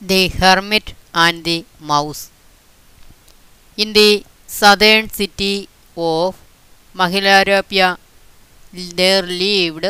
[0.00, 2.30] The Hermit and the Mouse.
[3.76, 6.36] In the southern city of
[6.94, 7.98] Mahilarapya,
[8.72, 9.86] there lived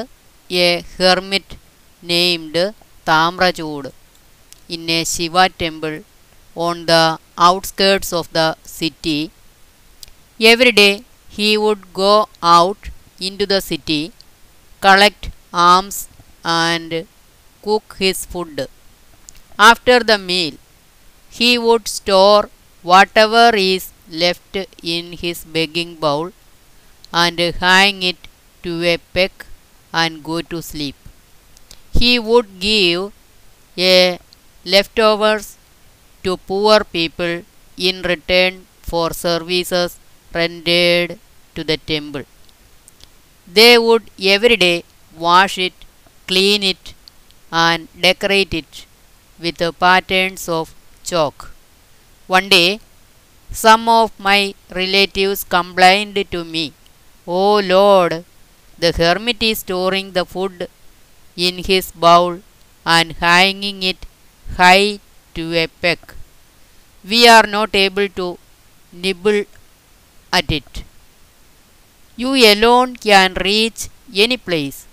[0.51, 1.57] a hermit
[2.03, 2.57] named
[3.07, 3.93] Tamrachud
[4.69, 6.05] in a Shiva temple
[6.55, 9.31] on the outskirts of the city.
[10.41, 14.13] Every day he would go out into the city,
[14.81, 16.09] collect alms,
[16.45, 17.07] and
[17.63, 18.69] cook his food.
[19.59, 20.55] After the meal,
[21.31, 22.51] he would store
[22.83, 26.33] whatever is left in his begging bowl
[27.13, 28.19] and hang it
[28.63, 29.33] to a peg
[29.93, 30.97] and go to sleep.
[31.93, 33.13] He would give
[33.79, 34.19] a
[34.65, 35.57] leftovers
[36.25, 37.45] to poor people
[37.77, 39.99] in return for services
[40.35, 41.19] rendered
[41.55, 42.25] to the temple.
[43.47, 44.85] They would every day
[45.17, 45.73] wash it,
[46.27, 46.95] clean it,
[47.51, 48.87] and decorate it
[49.39, 51.53] with the patterns of chalk.
[52.27, 52.81] One day,
[53.53, 56.73] some of my relatives complained to me,
[57.27, 58.25] Oh Lord,
[58.79, 60.69] the hermit is storing the food
[61.37, 62.41] in his bowl
[62.85, 64.07] and hanging it
[64.57, 65.01] high
[65.35, 65.99] to a peg.
[67.03, 68.39] We are not able to
[68.93, 69.45] nibble
[70.33, 70.85] at it.
[72.17, 74.87] You alone can reach any place.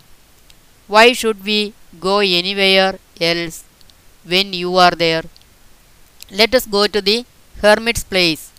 [0.88, 3.64] Why should we go anywhere else
[4.26, 5.24] when you are there?
[6.32, 7.26] Let us go to the
[7.62, 8.52] hermit's place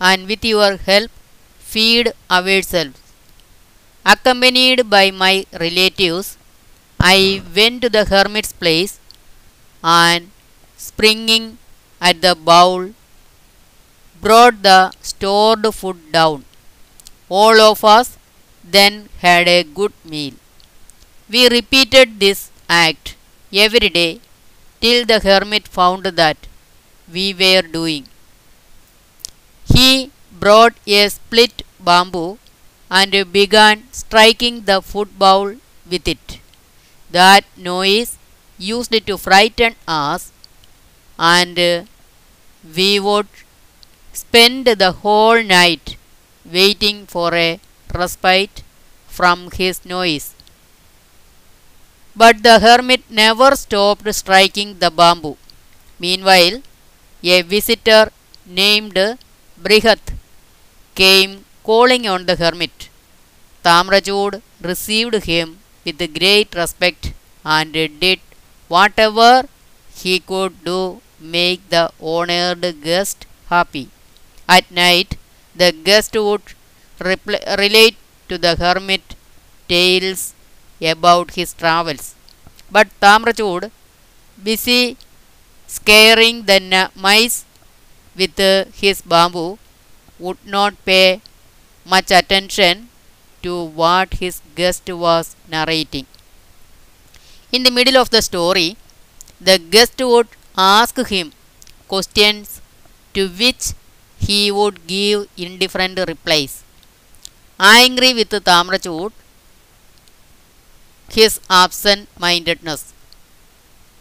[0.00, 1.10] and with your help
[1.58, 3.00] feed ourselves.
[4.06, 6.38] Accompanied by my relatives,
[7.00, 9.00] I went to the hermit's place
[9.82, 10.30] and
[10.76, 11.58] springing
[12.00, 12.90] at the bowl
[14.20, 14.78] brought the
[15.10, 16.44] stored food down.
[17.28, 18.18] All of us
[18.76, 20.34] then had a good meal.
[21.28, 23.16] We repeated this act
[23.52, 24.20] every day
[24.84, 26.36] till the hermit found that
[27.12, 28.06] we were doing.
[29.66, 32.38] He brought a split bamboo
[32.90, 35.56] and began striking the food bowl
[35.90, 36.38] with it.
[37.10, 38.18] That noise
[38.58, 40.32] used to frighten us,
[41.18, 41.88] and
[42.76, 43.28] we would
[44.12, 45.96] spend the whole night
[46.44, 47.60] waiting for a
[47.94, 48.62] respite
[49.08, 50.33] from his noise.
[52.16, 55.36] But the hermit never stopped striking the bamboo.
[55.98, 56.62] Meanwhile,
[57.22, 58.10] a visitor
[58.46, 58.98] named
[59.62, 60.12] Brihat
[60.94, 62.88] came calling on the hermit.
[63.64, 67.12] Tamrachud received him with great respect
[67.44, 68.20] and did
[68.68, 69.48] whatever
[69.94, 73.88] he could do make the honored guest happy.
[74.48, 75.16] At night,
[75.54, 76.42] the guest would
[77.00, 77.96] relate
[78.28, 79.14] to the hermit
[79.68, 80.33] tales
[80.86, 82.14] about his travels.
[82.70, 83.70] But Tamrachud,
[84.42, 84.96] busy
[85.66, 87.44] scaring the mice
[88.16, 89.58] with uh, his bamboo,
[90.18, 91.20] would not pay
[91.84, 92.88] much attention
[93.42, 96.06] to what his guest was narrating.
[97.52, 98.76] In the middle of the story,
[99.40, 101.32] the guest would ask him
[101.88, 102.60] questions
[103.14, 103.72] to which
[104.18, 106.62] he would give indifferent replies.
[107.58, 109.12] Angry with Tamrachud,
[111.10, 112.92] his absent mindedness,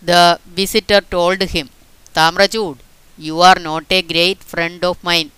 [0.02, 1.70] the visitor told him,
[2.14, 2.78] Tamrachud,
[3.18, 5.32] you are not a great friend of mine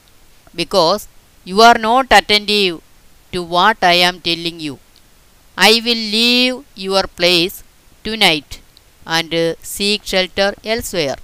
[0.55, 1.07] because
[1.45, 2.81] you are not attentive
[3.31, 4.79] to what I am telling you.
[5.57, 7.63] I will leave your place
[8.03, 8.61] tonight
[9.05, 11.17] and seek shelter elsewhere.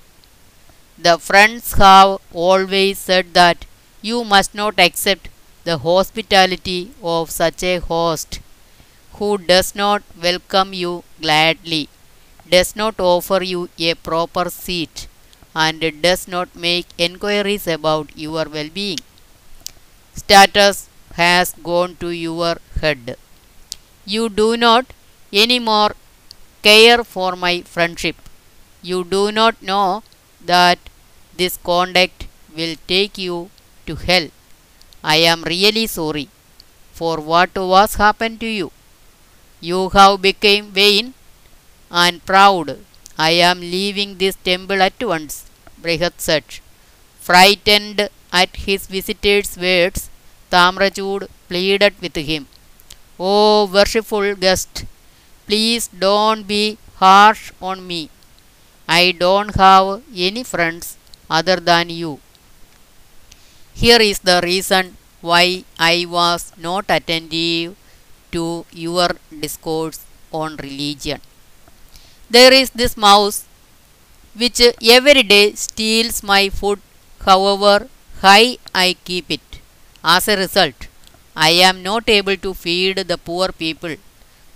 [0.98, 3.66] The friends have always said that
[4.02, 5.28] you must not accept
[5.66, 8.40] the hospitality of such a host
[9.14, 11.90] who does not welcome you gladly,
[12.50, 15.08] does not offer you a proper seat,
[15.56, 19.00] and does not make enquiries about your well being.
[20.16, 23.18] Status has gone to your head.
[24.06, 24.86] You do not
[25.34, 25.96] any more
[26.64, 28.18] care for my friendship.
[28.82, 30.04] You do not know
[30.46, 30.80] that
[31.38, 33.52] this conduct will take you
[33.88, 34.30] to hell.
[35.04, 36.30] I am really sorry
[36.94, 38.72] for what was happened to you.
[39.62, 41.14] You have become vain
[41.90, 42.80] and proud.
[43.18, 45.46] I am leaving this temple at once,
[45.82, 46.44] Brihat said.
[47.20, 50.10] Frightened at his visitor's words,
[50.52, 52.48] Tamrachud pleaded with him.
[53.20, 54.86] Oh, worshipful guest,
[55.48, 58.10] please don't be harsh on me.
[58.88, 60.98] I don't have any friends
[61.30, 62.20] other than you.
[63.74, 67.76] Here is the reason why I was not attentive
[68.32, 70.00] to your discourse
[70.32, 71.22] on religion.
[72.30, 73.46] There is this mouse
[74.36, 74.60] which
[74.98, 76.80] every day steals my food,
[77.26, 77.88] however
[78.22, 79.60] high I keep it.
[80.04, 80.88] As a result,
[81.36, 83.96] I am not able to feed the poor people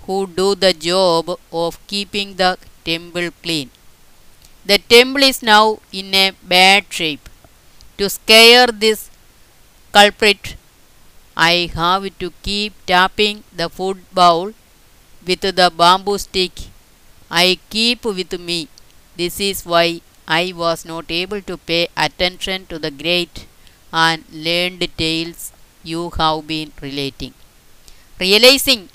[0.06, 3.70] who do the job of keeping the temple clean.
[4.66, 7.30] The temple is now in a bad shape.
[7.98, 9.10] To scare this
[9.94, 10.56] culprit,
[11.38, 14.54] I have to keep tapping the food bowl
[15.28, 16.54] with the bamboo stick
[17.30, 18.68] I keep with me.
[19.18, 23.46] This is why I was not able to pay attention to the great
[23.92, 25.52] and learned tales
[25.84, 27.34] you have been relating.
[28.20, 28.90] Realizing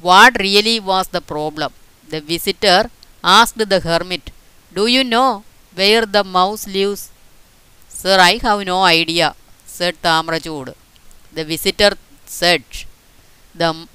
[0.00, 1.72] what really was the problem,
[2.08, 2.90] the visitor
[3.22, 4.30] asked the hermit,
[4.72, 5.44] Do you know
[5.74, 7.10] where the mouse lives?
[7.88, 9.34] Sir, I have no idea,
[9.66, 10.74] said Tamrachud.
[11.34, 11.92] The visitor
[12.26, 12.62] said,
[13.54, 13.88] The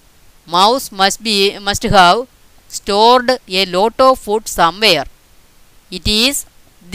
[0.48, 2.28] mouse must be must have
[2.68, 5.06] stored a lot of food somewhere.
[5.92, 6.46] It is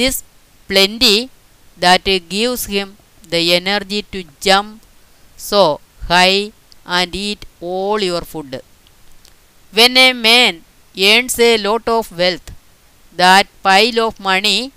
[0.01, 0.23] this
[0.69, 1.31] plenty
[1.77, 2.97] that gives him
[3.29, 4.83] the energy to jump
[5.37, 6.53] so high
[6.87, 8.63] and eat all your food.
[9.73, 10.65] When a man
[10.97, 12.51] earns a lot of wealth,
[13.15, 14.73] that pile of money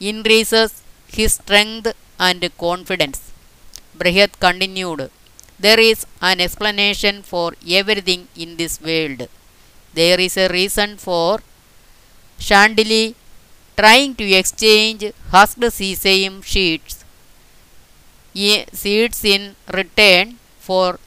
[0.00, 3.31] increases his strength and confidence.
[3.96, 5.10] Brihat continued,
[5.58, 9.28] There is an explanation for everything in this world.
[9.94, 11.40] There is a reason for
[12.38, 13.14] Chandili
[13.76, 17.04] trying to exchange husked sesame sheets
[18.82, 19.42] seeds in
[19.78, 20.98] return for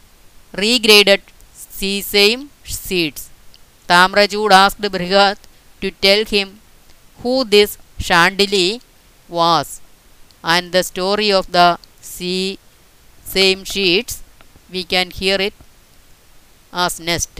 [0.53, 1.21] regraded
[1.53, 3.29] sesame seeds.
[3.89, 5.37] Tamrachud asked Brihat
[5.81, 6.59] to tell him
[7.21, 8.81] who this Chandili
[9.27, 9.81] was
[10.43, 11.77] and the story of the
[13.25, 14.23] sesame sheets
[14.71, 15.53] we can hear it
[16.73, 17.39] as next.